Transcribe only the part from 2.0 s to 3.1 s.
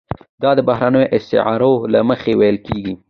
مخې ویل کیږي.